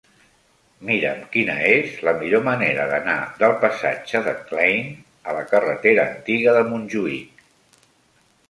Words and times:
Mira'm 0.87 1.19
quina 1.35 1.57
és 1.73 1.99
la 2.07 2.13
millor 2.21 2.41
manera 2.47 2.87
d'anar 2.93 3.19
del 3.43 3.53
passatge 3.67 4.23
de 4.29 4.35
Klein 4.49 4.91
a 5.33 5.37
la 5.41 5.47
carretera 5.53 6.11
Antiga 6.17 6.57
de 6.61 6.65
Montjuïc. 6.73 7.47